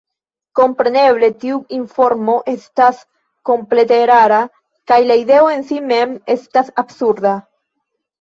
[0.59, 3.01] Kompreneble tiu informo estas
[3.49, 4.39] komplete erara,
[4.93, 7.35] kaj la ideo en si mem estas absurda.